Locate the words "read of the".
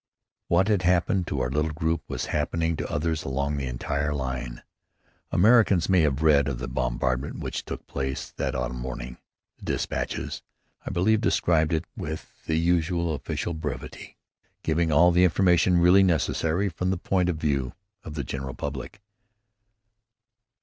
6.23-6.67